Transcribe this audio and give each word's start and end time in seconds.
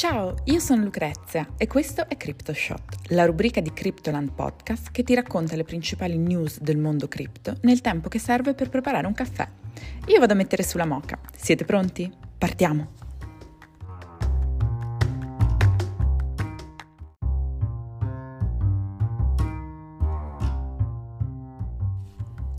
Ciao, 0.00 0.34
io 0.44 0.60
sono 0.60 0.82
Lucrezia 0.82 1.46
e 1.58 1.66
questo 1.66 2.08
è 2.08 2.16
CryptoShot, 2.16 3.10
la 3.10 3.26
rubrica 3.26 3.60
di 3.60 3.70
Cryptoland 3.70 4.32
Podcast 4.32 4.90
che 4.92 5.02
ti 5.02 5.14
racconta 5.14 5.56
le 5.56 5.62
principali 5.62 6.16
news 6.16 6.58
del 6.58 6.78
mondo 6.78 7.06
cripto 7.06 7.58
nel 7.64 7.82
tempo 7.82 8.08
che 8.08 8.18
serve 8.18 8.54
per 8.54 8.70
preparare 8.70 9.06
un 9.06 9.12
caffè. 9.12 9.46
Io 10.06 10.18
vado 10.18 10.32
a 10.32 10.36
mettere 10.36 10.62
sulla 10.62 10.86
moca. 10.86 11.18
Siete 11.36 11.66
pronti? 11.66 12.10
Partiamo! 12.38 12.92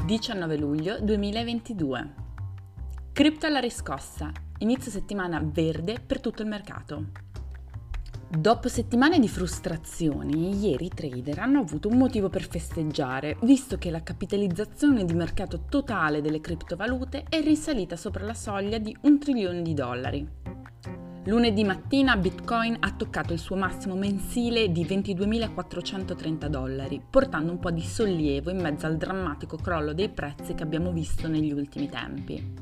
...19 0.06 0.60
luglio 0.60 1.00
2022. 1.00 2.31
Cripto 3.14 3.46
alla 3.46 3.60
riscossa. 3.60 4.32
Inizio 4.60 4.90
settimana 4.90 5.42
verde 5.44 5.98
per 6.00 6.22
tutto 6.22 6.44
il 6.44 6.48
mercato. 6.48 7.08
Dopo 8.30 8.70
settimane 8.70 9.20
di 9.20 9.28
frustrazioni, 9.28 10.58
ieri 10.66 10.86
i 10.86 10.92
trader 10.96 11.40
hanno 11.40 11.60
avuto 11.60 11.90
un 11.90 11.98
motivo 11.98 12.30
per 12.30 12.48
festeggiare, 12.48 13.38
visto 13.42 13.78
che 13.78 13.92
la 13.92 14.02
capitalizzazione 14.02 15.04
di 15.04 15.14
mercato 15.14 15.66
totale 15.68 16.22
delle 16.22 16.40
criptovalute 16.40 17.26
è 17.28 17.42
risalita 17.42 17.98
sopra 17.98 18.24
la 18.24 18.34
soglia 18.34 18.78
di 18.78 18.96
un 19.02 19.20
trilione 19.20 19.62
di 19.62 19.74
dollari. 19.74 20.28
Lunedì 21.26 21.66
mattina 21.66 22.16
Bitcoin 22.16 22.78
ha 22.80 22.94
toccato 22.94 23.34
il 23.34 23.40
suo 23.40 23.58
massimo 23.58 23.96
mensile 23.96 24.72
di 24.72 24.86
22.430 24.86 26.48
dollari, 26.48 27.04
portando 27.08 27.52
un 27.52 27.60
po' 27.60 27.72
di 27.72 27.84
sollievo 27.84 28.52
in 28.52 28.62
mezzo 28.62 28.86
al 28.86 28.96
drammatico 28.96 29.58
crollo 29.58 29.92
dei 29.92 30.10
prezzi 30.10 30.56
che 30.56 30.64
abbiamo 30.64 30.94
visto 30.94 31.28
negli 31.28 31.52
ultimi 31.52 31.90
tempi. 31.90 32.60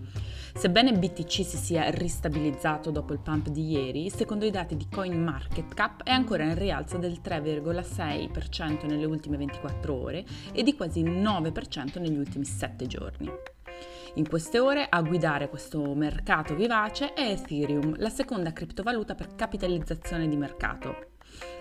Sebbene 0.53 0.93
BTC 0.93 1.45
si 1.45 1.57
sia 1.57 1.89
ristabilizzato 1.89 2.91
dopo 2.91 3.13
il 3.13 3.19
pump 3.19 3.49
di 3.49 3.71
ieri, 3.71 4.09
secondo 4.09 4.45
i 4.45 4.51
dati 4.51 4.75
di 4.75 4.87
CoinMarketCap 4.89 6.03
è 6.03 6.11
ancora 6.11 6.43
in 6.43 6.57
rialzo 6.57 6.97
del 6.97 7.19
3,6% 7.23 8.85
nelle 8.85 9.05
ultime 9.05 9.37
24 9.37 9.93
ore 9.93 10.25
e 10.51 10.63
di 10.63 10.75
quasi 10.75 10.99
il 10.99 11.11
9% 11.11 11.99
negli 11.99 12.17
ultimi 12.17 12.45
7 12.45 12.87
giorni. 12.87 13.29
In 14.15 14.27
queste 14.27 14.59
ore 14.59 14.87
a 14.89 15.01
guidare 15.01 15.49
questo 15.49 15.93
mercato 15.93 16.55
vivace 16.55 17.13
è 17.13 17.29
Ethereum, 17.29 17.95
la 17.97 18.09
seconda 18.09 18.51
criptovaluta 18.51 19.15
per 19.15 19.35
capitalizzazione 19.35 20.27
di 20.27 20.35
mercato. 20.35 21.08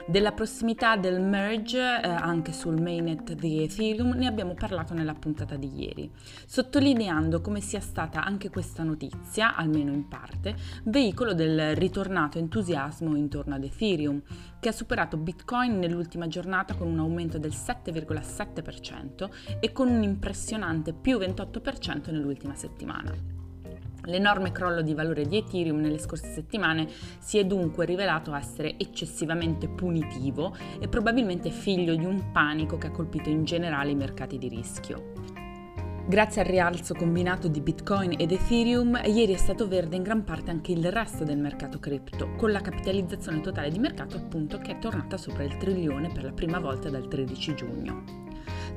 Della 0.09 0.33
prossimità 0.33 0.97
del 0.97 1.21
merge 1.21 2.01
eh, 2.01 2.09
anche 2.09 2.55
sul 2.55 2.81
mainnet 2.81 3.35
di 3.35 3.63
Ethereum 3.63 4.15
ne 4.15 4.27
abbiamo 4.27 4.55
parlato 4.55 4.95
nella 4.95 5.13
puntata 5.13 5.57
di 5.57 5.71
ieri, 5.79 6.11
sottolineando 6.47 7.43
come 7.43 7.61
sia 7.61 7.81
stata 7.81 8.25
anche 8.25 8.49
questa 8.49 8.83
notizia, 8.85 9.55
almeno 9.55 9.93
in 9.93 10.09
parte, 10.09 10.57
veicolo 10.85 11.35
del 11.35 11.77
ritornato 11.77 12.39
entusiasmo 12.39 13.15
intorno 13.17 13.57
ad 13.57 13.65
Ethereum, 13.65 14.23
che 14.59 14.71
ha 14.71 14.73
superato 14.73 15.19
Bitcoin 15.19 15.79
nell'ultima 15.79 16.27
giornata 16.27 16.75
con 16.75 16.89
un 16.89 17.01
aumento 17.01 17.37
del 17.37 17.53
7,7% 17.53 19.29
e 19.61 19.73
con 19.73 19.89
un 19.89 20.03
impressionante 20.03 20.95
più 20.95 21.19
28% 21.19 22.11
nell'ultima 22.11 22.55
settimana. 22.55 23.38
L'enorme 24.09 24.53
crollo 24.53 24.81
di 24.81 24.95
valore 24.95 25.27
di 25.27 25.37
Ethereum 25.37 25.81
nelle 25.81 25.99
scorse 25.99 26.33
settimane 26.33 26.89
si 27.19 27.37
è 27.37 27.45
dunque 27.45 27.85
rivelato 27.85 28.35
essere 28.35 28.75
eccessivamente 28.79 29.69
punitivo 29.69 30.57
e 30.81 30.89
probabilmente 30.89 31.51
figlio 31.51 31.95
di 31.95 32.07
un 32.07 32.33
panico 32.33 32.79
che 32.79 32.87
ha 32.87 32.91
colpito 32.91 33.29
in 33.29 33.45
generale 33.45 33.91
i 33.91 33.95
mercati 33.95 34.39
di 34.39 34.49
rischio. 34.49 35.13
Grazie 36.09 36.41
al 36.41 36.47
rialzo 36.47 36.95
combinato 36.95 37.49
di 37.49 37.61
Bitcoin 37.61 38.15
ed 38.17 38.33
Ethereum, 38.33 38.99
ieri 39.05 39.35
è 39.35 39.37
stato 39.37 39.69
verde 39.69 39.97
in 39.97 40.03
gran 40.03 40.25
parte 40.25 40.51
anche 40.51 40.73
il 40.73 40.91
resto 40.91 41.23
del 41.23 41.37
mercato 41.37 41.79
cripto, 41.79 42.31
con 42.37 42.51
la 42.51 42.63
capitalizzazione 42.63 43.43
totale 43.43 43.71
di 43.71 43.79
mercato 43.79 44.17
appunto 44.17 44.57
che 44.57 44.73
è 44.73 44.79
tornata 44.79 45.19
sopra 45.19 45.43
il 45.43 45.59
trilione 45.59 46.11
per 46.11 46.25
la 46.25 46.33
prima 46.33 46.61
volta 46.61 46.89
dal 46.89 47.09
13 47.09 47.55
giugno. 47.55 48.28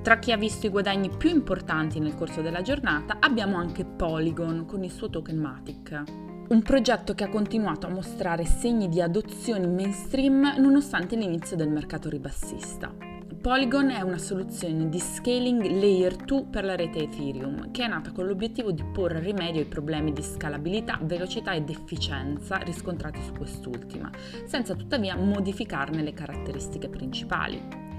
Tra 0.02 0.18
chi 0.18 0.32
ha 0.32 0.38
visto 0.38 0.66
i 0.66 0.70
guadagni 0.70 1.12
più 1.16 1.30
importanti 1.30 2.00
nel 2.00 2.16
corso 2.16 2.42
della 2.42 2.64
giornata 2.64 3.18
abbiamo 3.20 3.58
anche 3.58 3.86
Polygon 3.86 4.66
con 4.66 4.84
il 4.84 4.90
suo 4.90 5.12
token 5.12 5.38
Matic. 5.38 6.04
Un 6.50 6.62
progetto 6.64 7.14
che 7.14 7.24
ha 7.24 7.30
continuato 7.30 7.86
a 7.86 7.92
mostrare 7.92 8.44
segni 8.46 8.90
di 8.90 9.00
adozione 9.00 9.68
mainstream 9.68 10.56
nonostante 10.58 11.16
l'inizio 11.16 11.56
del 11.56 11.70
mercato 11.70 12.10
ribassista. 12.10 12.92
Polygon 13.40 13.92
è 13.92 14.02
una 14.02 14.18
soluzione 14.18 14.90
di 14.90 15.00
scaling 15.00 15.64
layer 15.66 16.16
2 16.16 16.46
per 16.46 16.66
la 16.66 16.76
rete 16.76 17.04
Ethereum, 17.04 17.70
che 17.70 17.84
è 17.84 17.88
nata 17.88 18.12
con 18.12 18.26
l'obiettivo 18.26 18.72
di 18.72 18.84
porre 18.84 19.20
rimedio 19.20 19.62
ai 19.62 19.68
problemi 19.68 20.14
di 20.14 20.24
scalabilità, 20.24 21.00
velocità 21.04 21.54
ed 21.54 21.70
efficienza 21.70 22.58
riscontrati 22.58 23.22
su 23.22 23.34
quest'ultima, 23.34 24.10
senza 24.46 24.74
tuttavia 24.74 25.16
modificarne 25.16 26.02
le 26.02 26.14
caratteristiche 26.14 26.90
principali. 26.90 27.91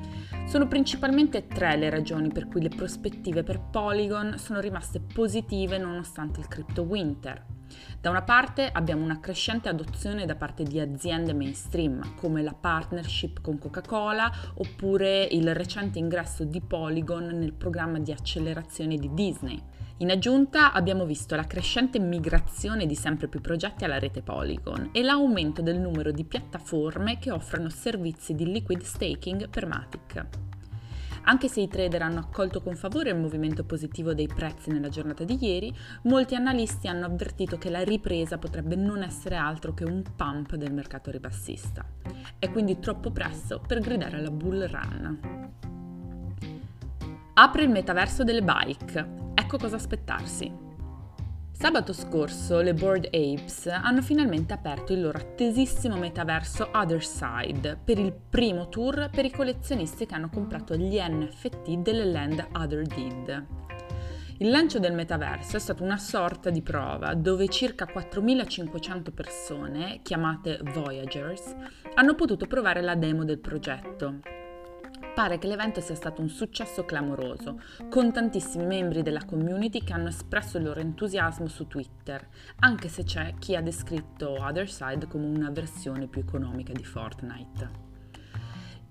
Sono 0.44 0.68
principalmente 0.68 1.46
tre 1.46 1.76
le 1.76 1.88
ragioni 1.88 2.28
per 2.28 2.46
cui 2.46 2.60
le 2.60 2.68
prospettive 2.68 3.42
per 3.42 3.60
Polygon 3.70 4.38
sono 4.38 4.60
rimaste 4.60 5.00
positive 5.00 5.78
nonostante 5.78 6.40
il 6.40 6.48
crypto 6.48 6.82
winter. 6.82 7.51
Da 8.00 8.10
una 8.10 8.22
parte 8.22 8.68
abbiamo 8.72 9.04
una 9.04 9.20
crescente 9.20 9.68
adozione 9.68 10.26
da 10.26 10.34
parte 10.34 10.64
di 10.64 10.80
aziende 10.80 11.32
mainstream 11.32 12.14
come 12.16 12.42
la 12.42 12.54
partnership 12.54 13.40
con 13.40 13.58
Coca-Cola 13.58 14.30
oppure 14.54 15.22
il 15.24 15.54
recente 15.54 15.98
ingresso 15.98 16.44
di 16.44 16.60
Polygon 16.60 17.26
nel 17.26 17.52
programma 17.52 17.98
di 17.98 18.12
accelerazione 18.12 18.96
di 18.96 19.12
Disney. 19.14 19.62
In 19.98 20.10
aggiunta 20.10 20.72
abbiamo 20.72 21.04
visto 21.04 21.36
la 21.36 21.46
crescente 21.46 22.00
migrazione 22.00 22.86
di 22.86 22.96
sempre 22.96 23.28
più 23.28 23.40
progetti 23.40 23.84
alla 23.84 24.00
rete 24.00 24.20
Polygon 24.20 24.88
e 24.92 25.02
l'aumento 25.02 25.62
del 25.62 25.78
numero 25.78 26.10
di 26.10 26.24
piattaforme 26.24 27.18
che 27.18 27.30
offrono 27.30 27.68
servizi 27.68 28.34
di 28.34 28.50
liquid 28.50 28.82
staking 28.82 29.48
per 29.48 29.66
Matic. 29.66 30.26
Anche 31.24 31.48
se 31.48 31.60
i 31.60 31.68
trader 31.68 32.02
hanno 32.02 32.18
accolto 32.18 32.60
con 32.62 32.74
favore 32.74 33.10
il 33.10 33.16
movimento 33.16 33.64
positivo 33.64 34.12
dei 34.12 34.26
prezzi 34.26 34.70
nella 34.70 34.88
giornata 34.88 35.22
di 35.24 35.38
ieri, 35.40 35.72
molti 36.02 36.34
analisti 36.34 36.88
hanno 36.88 37.06
avvertito 37.06 37.58
che 37.58 37.70
la 37.70 37.84
ripresa 37.84 38.38
potrebbe 38.38 38.74
non 38.74 39.02
essere 39.02 39.36
altro 39.36 39.72
che 39.72 39.84
un 39.84 40.02
pump 40.16 40.56
del 40.56 40.72
mercato 40.72 41.10
ribassista. 41.10 41.84
È 42.38 42.50
quindi 42.50 42.80
troppo 42.80 43.10
presto 43.10 43.62
per 43.64 43.80
gridare 43.80 44.16
alla 44.16 44.30
bull 44.30 44.68
run. 44.68 45.50
Apre 47.34 47.62
il 47.62 47.70
metaverso 47.70 48.24
delle 48.24 48.42
bike. 48.42 49.20
Ecco 49.34 49.58
cosa 49.58 49.76
aspettarsi. 49.76 50.71
Sabato 51.62 51.92
scorso 51.92 52.60
le 52.60 52.74
Bored 52.74 53.04
Apes 53.04 53.68
hanno 53.68 54.02
finalmente 54.02 54.52
aperto 54.52 54.92
il 54.92 55.00
loro 55.00 55.18
attesissimo 55.18 55.96
metaverso 55.96 56.70
Other 56.72 57.04
Side 57.04 57.78
per 57.84 58.00
il 58.00 58.12
primo 58.12 58.68
tour 58.68 59.08
per 59.12 59.26
i 59.26 59.30
collezionisti 59.30 60.04
che 60.04 60.14
hanno 60.16 60.28
comprato 60.28 60.74
gli 60.74 60.98
NFT 60.98 61.76
delle 61.76 62.04
land 62.04 62.44
Other 62.54 62.84
Did. 62.84 63.46
Il 64.38 64.50
lancio 64.50 64.80
del 64.80 64.92
metaverso 64.92 65.56
è 65.56 65.60
stato 65.60 65.84
una 65.84 65.98
sorta 65.98 66.50
di 66.50 66.62
prova 66.62 67.14
dove 67.14 67.46
circa 67.46 67.86
4.500 67.86 69.12
persone, 69.14 70.00
chiamate 70.02 70.58
Voyagers, 70.74 71.54
hanno 71.94 72.16
potuto 72.16 72.48
provare 72.48 72.82
la 72.82 72.96
demo 72.96 73.24
del 73.24 73.38
progetto, 73.38 74.18
Pare 75.14 75.38
che 75.38 75.46
l'evento 75.46 75.82
sia 75.82 75.94
stato 75.94 76.22
un 76.22 76.30
successo 76.30 76.86
clamoroso, 76.86 77.60
con 77.90 78.12
tantissimi 78.12 78.64
membri 78.64 79.02
della 79.02 79.26
community 79.26 79.84
che 79.84 79.92
hanno 79.92 80.08
espresso 80.08 80.56
il 80.56 80.64
loro 80.64 80.80
entusiasmo 80.80 81.48
su 81.48 81.66
Twitter, 81.66 82.26
anche 82.60 82.88
se 82.88 83.04
c'è 83.04 83.34
chi 83.38 83.54
ha 83.54 83.60
descritto 83.60 84.42
Otherside 84.42 85.06
come 85.08 85.26
una 85.26 85.50
versione 85.50 86.06
più 86.06 86.22
economica 86.22 86.72
di 86.72 86.82
Fortnite. 86.82 87.90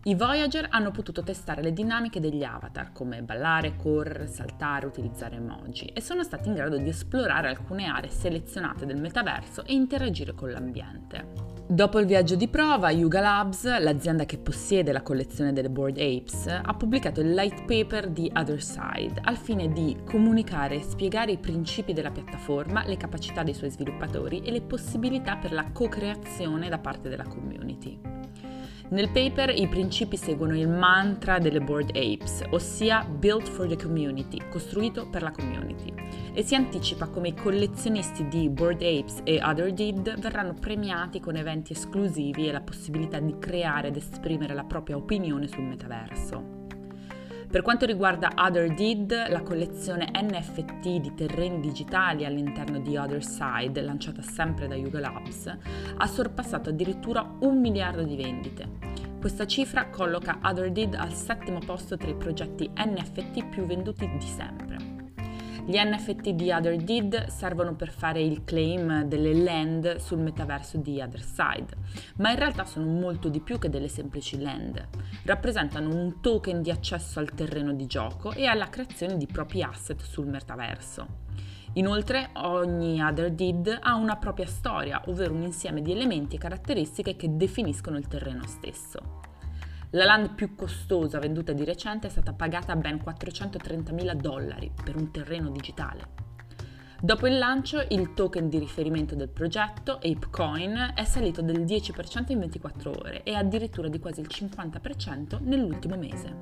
I 0.04 0.14
Voyager 0.16 0.68
hanno 0.70 0.92
potuto 0.92 1.24
testare 1.24 1.64
le 1.64 1.74
dinamiche 1.74 2.20
degli 2.20 2.44
avatar, 2.44 2.92
come 2.92 3.24
ballare, 3.24 3.76
correre, 3.76 4.28
saltare, 4.28 4.86
utilizzare 4.86 5.38
emoji, 5.38 5.88
e 5.88 6.02
sono 6.02 6.24
stati 6.24 6.50
in 6.50 6.54
grado 6.54 6.78
di 6.78 6.90
esplorare 6.90 7.50
alcune 7.50 7.86
aree 7.86 8.12
selezionate 8.12 8.86
del 8.86 9.02
metaverso 9.02 9.66
e 9.66 9.74
interagire 9.74 10.34
con 10.34 10.52
l'ambiente. 10.52 11.51
Dopo 11.72 12.00
il 12.00 12.06
viaggio 12.06 12.36
di 12.36 12.50
prova, 12.50 12.90
Yuga 12.90 13.22
Labs, 13.22 13.64
l'azienda 13.80 14.26
che 14.26 14.38
possiede 14.38 14.92
la 14.92 15.02
collezione 15.02 15.54
delle 15.54 15.70
Board 15.70 15.98
Apes, 16.00 16.48
ha 16.48 16.74
pubblicato 16.74 17.22
il 17.22 17.32
light 17.32 17.64
paper 17.64 18.10
di 18.10 18.30
Other 18.36 18.62
Side 18.62 19.22
al 19.24 19.38
fine 19.38 19.72
di 19.72 19.96
comunicare 20.06 20.76
e 20.76 20.82
spiegare 20.82 21.32
i 21.32 21.38
principi 21.38 21.94
della 21.94 22.12
piattaforma, 22.12 22.86
le 22.86 22.98
capacità 22.98 23.44
dei 23.44 23.54
suoi 23.54 23.70
sviluppatori 23.70 24.42
e 24.42 24.52
le 24.52 24.62
possibilità 24.62 25.38
per 25.38 25.54
la 25.54 25.72
co-creazione 25.72 26.68
da 26.68 26.78
parte 26.78 27.08
della 27.08 27.24
community. 27.26 28.21
Nel 28.92 29.10
paper 29.10 29.58
i 29.58 29.70
principi 29.70 30.18
seguono 30.18 30.54
il 30.54 30.68
mantra 30.68 31.40
delle 31.40 31.62
Board 31.62 31.96
Apes, 31.96 32.44
ossia 32.50 33.06
Built 33.06 33.48
for 33.48 33.66
the 33.66 33.78
Community, 33.78 34.38
costruito 34.50 35.08
per 35.08 35.22
la 35.22 35.32
community, 35.32 35.94
e 36.34 36.44
si 36.44 36.56
anticipa 36.56 37.08
come 37.08 37.30
i 37.30 37.34
collezionisti 37.34 38.28
di 38.28 38.50
Board 38.50 38.82
Apes 38.82 39.22
e 39.24 39.40
Other 39.42 39.72
Did 39.72 40.20
verranno 40.20 40.56
premiati 40.56 41.22
con 41.22 41.38
eventi 41.38 41.72
esclusivi 41.72 42.50
e 42.50 42.52
la 42.52 42.60
possibilità 42.60 43.18
di 43.22 43.38
creare 43.40 43.88
ed 43.88 43.96
esprimere 43.96 44.54
la 44.54 44.66
propria 44.66 44.98
opinione 44.98 45.48
sul 45.48 45.64
metaverso. 45.64 46.51
Per 47.52 47.64
quanto 47.64 47.86
riguarda 47.86 48.32
Other 48.38 48.74
Did, 48.74 49.28
la 49.28 49.42
collezione 49.42 50.10
NFT 50.16 51.02
di 51.02 51.14
terreni 51.14 51.60
digitali 51.60 52.24
all'interno 52.24 52.80
di 52.80 52.96
Other 52.96 53.22
Side, 53.22 53.82
lanciata 53.82 54.22
sempre 54.22 54.70
da 54.70 54.76
Yuga 54.76 55.02
Labs, 55.02 55.54
ha 55.98 56.08
sorpassato 56.08 56.70
addirittura 56.70 57.30
un 57.42 57.60
miliardo 57.60 58.04
di 58.04 58.16
vendite. 58.16 58.70
Questa 59.20 59.46
cifra 59.46 59.90
colloca 59.90 60.40
Other 60.44 60.72
Did 60.72 60.96
al 60.96 61.12
settimo 61.12 61.60
posto 61.60 61.98
tra 61.98 62.10
i 62.10 62.16
progetti 62.16 62.72
NFT 62.74 63.50
più 63.50 63.66
venduti 63.66 64.10
di 64.10 64.26
sempre. 64.26 65.01
Gli 65.64 65.78
NFT 65.78 66.30
di 66.30 66.52
Other 66.52 66.76
Did 66.76 67.28
servono 67.28 67.76
per 67.76 67.92
fare 67.92 68.20
il 68.20 68.44
claim 68.44 69.04
delle 69.04 69.34
land 69.36 69.98
sul 69.98 70.18
metaverso 70.18 70.78
di 70.78 71.00
Other 71.00 71.22
Side, 71.22 71.78
ma 72.18 72.32
in 72.32 72.38
realtà 72.38 72.66
sono 72.66 72.88
molto 72.88 73.30
di 73.30 73.40
più 73.42 73.60
che 73.60 73.70
delle 73.70 73.88
semplici 73.88 74.42
land. 74.42 74.84
Rappresentano 75.24 75.94
un 75.94 76.20
token 76.20 76.64
di 76.64 76.72
accesso 76.72 77.20
al 77.20 77.32
terreno 77.34 77.74
di 77.74 77.86
gioco 77.86 78.32
e 78.32 78.48
alla 78.48 78.70
creazione 78.70 79.18
di 79.18 79.28
propri 79.28 79.62
asset 79.62 80.02
sul 80.02 80.26
metaverso. 80.26 81.30
Inoltre 81.74 82.32
ogni 82.38 83.02
Other 83.02 83.32
Did 83.32 83.78
ha 83.82 83.94
una 83.94 84.18
propria 84.18 84.48
storia, 84.48 85.02
ovvero 85.06 85.36
un 85.36 85.44
insieme 85.44 85.84
di 85.84 85.92
elementi 85.92 86.38
e 86.38 86.40
caratteristiche 86.40 87.16
che 87.16 87.38
definiscono 87.38 87.98
il 87.98 88.08
terreno 88.08 88.46
stesso. 88.48 89.30
La 89.94 90.06
land 90.06 90.36
più 90.36 90.56
costosa 90.56 91.20
venduta 91.20 91.52
di 91.52 91.66
recente 91.66 92.08
è 92.08 92.10
stata 92.10 92.32
pagata 92.32 92.78
ben 92.78 93.02
430.000 93.04 94.14
dollari 94.14 94.72
per 94.82 94.96
un 94.96 95.12
terreno 95.12 95.50
digitale. 95.50 96.20
Dopo 97.02 97.28
il 97.28 97.38
lancio, 97.38 97.86
il 97.90 98.14
token 98.14 98.48
di 98.48 98.58
riferimento 98.58 99.16
del 99.16 99.28
progetto, 99.28 99.96
ApeCoin, 99.96 100.94
è 100.96 101.04
salito 101.04 101.42
del 101.42 101.66
10% 101.66 102.32
in 102.32 102.40
24 102.40 102.90
ore 102.90 103.24
e 103.24 103.34
addirittura 103.34 103.90
di 103.90 104.00
quasi 104.00 104.22
il 104.22 104.30
50% 104.32 105.40
nell'ultimo 105.42 105.98
mese. 105.98 106.36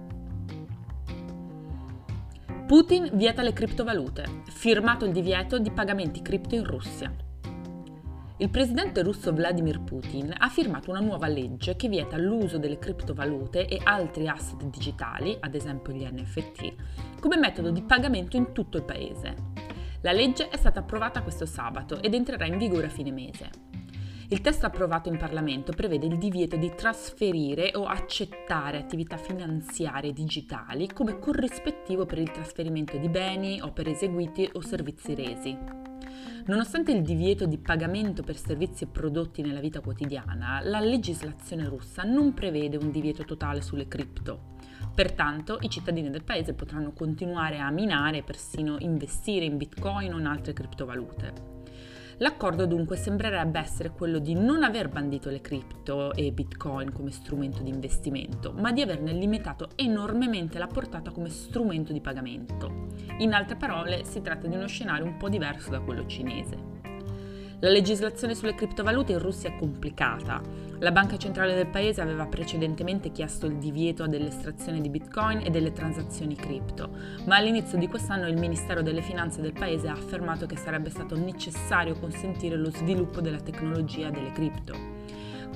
Putin 2.67 3.09
vieta 3.13 3.41
le 3.41 3.53
criptovalute, 3.53 4.43
firmato 4.49 5.05
il 5.05 5.11
divieto 5.11 5.57
di 5.57 5.71
pagamenti 5.71 6.21
cripto 6.21 6.53
in 6.53 6.65
Russia. 6.65 7.11
Il 8.41 8.49
presidente 8.49 9.03
russo 9.03 9.33
Vladimir 9.33 9.81
Putin 9.81 10.33
ha 10.37 10.47
firmato 10.47 10.91
una 10.91 11.01
nuova 11.01 11.27
legge 11.27 11.75
che 11.75 11.89
vieta 11.89 12.17
l'uso 12.17 12.57
delle 12.57 12.79
criptovalute 12.79 13.67
e 13.67 13.81
altri 13.83 14.29
asset 14.29 14.63
digitali, 14.63 15.35
ad 15.37 15.55
esempio 15.55 15.91
gli 15.91 16.07
NFT, 16.09 17.19
come 17.19 17.35
metodo 17.35 17.69
di 17.69 17.81
pagamento 17.81 18.37
in 18.37 18.53
tutto 18.53 18.77
il 18.77 18.85
paese. 18.85 19.35
La 20.03 20.13
legge 20.13 20.47
è 20.47 20.55
stata 20.55 20.79
approvata 20.79 21.21
questo 21.21 21.45
sabato 21.45 22.01
ed 22.01 22.13
entrerà 22.13 22.45
in 22.45 22.57
vigore 22.57 22.85
a 22.85 22.89
fine 22.89 23.11
mese. 23.11 23.49
Il 24.29 24.39
testo 24.39 24.65
approvato 24.65 25.09
in 25.09 25.17
Parlamento 25.17 25.73
prevede 25.73 26.05
il 26.05 26.17
divieto 26.17 26.55
di 26.55 26.71
trasferire 26.73 27.71
o 27.75 27.83
accettare 27.87 28.77
attività 28.77 29.17
finanziarie 29.17 30.13
digitali 30.13 30.87
come 30.87 31.19
corrispettivo 31.19 32.05
per 32.05 32.19
il 32.19 32.31
trasferimento 32.31 32.95
di 32.95 33.09
beni, 33.09 33.59
opere 33.59 33.91
eseguiti 33.91 34.49
o 34.53 34.61
servizi 34.61 35.13
resi. 35.13 35.88
Nonostante 36.45 36.91
il 36.91 37.01
divieto 37.01 37.45
di 37.45 37.57
pagamento 37.57 38.23
per 38.23 38.37
servizi 38.37 38.85
e 38.85 38.87
prodotti 38.87 39.41
nella 39.41 39.59
vita 39.59 39.81
quotidiana, 39.81 40.61
la 40.63 40.79
legislazione 40.79 41.67
russa 41.67 42.03
non 42.03 42.33
prevede 42.33 42.77
un 42.77 42.91
divieto 42.91 43.23
totale 43.23 43.61
sulle 43.61 43.87
cripto. 43.87 44.57
Pertanto 44.95 45.59
i 45.61 45.69
cittadini 45.69 46.09
del 46.09 46.23
paese 46.23 46.53
potranno 46.53 46.91
continuare 46.91 47.59
a 47.59 47.69
minare 47.69 48.17
e 48.17 48.23
persino 48.23 48.77
investire 48.79 49.45
in 49.45 49.57
bitcoin 49.57 50.13
o 50.13 50.19
in 50.19 50.25
altre 50.25 50.53
criptovalute. 50.53 51.58
L'accordo 52.21 52.65
dunque 52.65 52.97
sembrerebbe 52.97 53.59
essere 53.59 53.91
quello 53.91 54.19
di 54.19 54.33
non 54.33 54.63
aver 54.63 54.89
bandito 54.89 55.29
le 55.29 55.39
cripto 55.39 56.13
e 56.13 56.33
bitcoin 56.33 56.91
come 56.91 57.11
strumento 57.11 57.61
di 57.63 57.69
investimento, 57.69 58.51
ma 58.51 58.73
di 58.73 58.81
averne 58.81 59.13
limitato 59.13 59.69
enormemente 59.75 60.59
la 60.59 60.67
portata 60.67 61.11
come 61.11 61.29
strumento 61.29 61.93
di 61.93 62.01
pagamento. 62.01 62.87
In 63.19 63.33
altre 63.33 63.55
parole, 63.55 64.03
si 64.03 64.21
tratta 64.21 64.47
di 64.47 64.55
uno 64.55 64.67
scenario 64.67 65.05
un 65.05 65.15
po' 65.15 65.29
diverso 65.29 65.69
da 65.69 65.79
quello 65.79 66.05
cinese. 66.07 66.68
La 67.61 67.69
legislazione 67.69 68.35
sulle 68.35 68.55
criptovalute 68.55 69.11
in 69.11 69.19
Russia 69.19 69.49
è 69.49 69.57
complicata. 69.57 70.41
La 70.79 70.93
banca 70.93 71.17
centrale 71.17 71.53
del 71.55 71.67
paese 71.67 71.99
aveva 71.99 72.25
precedentemente 72.25 73.11
chiesto 73.11 73.47
il 73.47 73.57
divieto 73.57 74.07
dell'estrazione 74.07 74.79
di 74.79 74.87
bitcoin 74.87 75.41
e 75.43 75.49
delle 75.49 75.73
transazioni 75.73 76.37
cripto, 76.37 76.89
ma 77.25 77.35
all'inizio 77.35 77.77
di 77.77 77.89
quest'anno 77.89 78.29
il 78.29 78.39
Ministero 78.39 78.81
delle 78.81 79.01
Finanze 79.01 79.41
del 79.41 79.51
paese 79.51 79.89
ha 79.89 79.91
affermato 79.91 80.45
che 80.45 80.55
sarebbe 80.55 80.89
stato 80.89 81.17
necessario 81.17 81.99
consentire 81.99 82.55
lo 82.55 82.69
sviluppo 82.69 83.19
della 83.19 83.41
tecnologia 83.41 84.09
delle 84.09 84.31
cripto. 84.31 84.98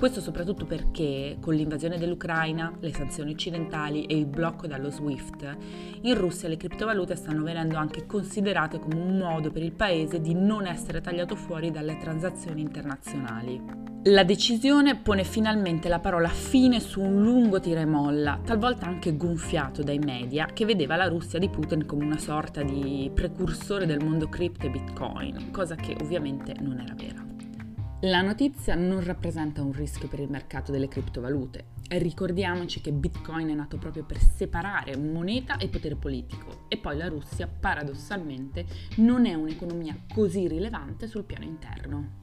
Questo 0.04 0.20
soprattutto 0.20 0.66
perché 0.66 1.38
con 1.40 1.54
l'invasione 1.54 1.98
dell'Ucraina, 1.98 2.74
le 2.82 2.92
sanzioni 2.92 3.32
occidentali 3.32 4.04
e 4.04 4.18
il 4.18 4.26
blocco 4.26 4.68
dallo 4.68 4.90
SWIFT, 4.92 5.58
in 6.02 6.16
Russia 6.16 6.50
le 6.50 6.58
criptovalute 6.58 7.16
stanno 7.16 7.42
venendo 7.42 7.78
anche 7.78 8.06
considerate 8.06 8.80
come 8.80 8.96
un 8.96 9.18
modo 9.18 9.50
per 9.50 9.64
il 9.64 9.72
paese 9.72 10.20
di 10.20 10.34
non 10.34 10.68
essere 10.68 11.00
tagliato 11.00 11.38
fuori 11.38 11.72
dalle 11.72 11.98
transazioni 12.00 12.60
internazionali. 12.60 13.62
La 14.04 14.26
decisione 14.26 14.98
pone 14.98 15.24
finalmente 15.24 15.88
la 15.88 16.00
parola 16.00 16.28
fine 16.28 16.82
su 16.82 17.00
un 17.00 17.22
lungo 17.22 17.62
tira 17.62 17.80
e 17.80 17.86
molla, 17.86 18.42
talvolta 18.44 18.86
anche 18.86 19.16
gonfiato 19.16 19.84
dai 19.84 20.00
media, 20.00 20.48
che 20.48 20.66
vedeva 20.66 20.98
la 20.98 21.08
Russia 21.08 21.40
di 21.40 21.48
Putin 21.48 21.86
come 21.86 22.04
una 22.04 22.20
sorta 22.20 22.62
di 22.62 23.10
precursore 23.14 23.86
del 23.86 24.04
mondo 24.04 24.28
cripto 24.28 24.66
e 24.66 24.70
bitcoin, 24.70 25.52
cosa 25.52 25.76
che 25.76 25.96
ovviamente 26.02 26.56
non 26.60 26.82
era 26.82 26.94
vera. 26.94 27.33
La 28.06 28.22
notizia 28.22 28.76
non 28.76 29.02
rappresenta 29.02 29.62
un 29.62 29.72
rischio 29.72 30.10
per 30.10 30.20
il 30.20 30.30
mercato 30.30 30.74
delle 30.74 30.90
criptovalute. 30.90 31.68
Ricordiamoci 31.88 32.82
che 32.82 32.92
Bitcoin 32.92 33.48
è 33.48 33.54
nato 33.54 33.78
proprio 33.78 34.04
per 34.04 34.20
separare 34.20 34.98
moneta 34.98 35.56
e 35.56 35.70
potere 35.70 35.96
politico 35.96 36.66
e 36.68 36.76
poi 36.76 36.98
la 36.98 37.08
Russia 37.08 37.48
paradossalmente 37.48 38.66
non 38.98 39.26
è 39.26 39.36
un'economia 39.36 39.96
così 40.14 40.50
rilevante 40.50 41.08
sul 41.08 41.24
piano 41.24 41.46
interno. 41.46 42.23